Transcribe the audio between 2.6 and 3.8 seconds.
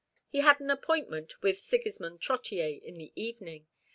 in the evening.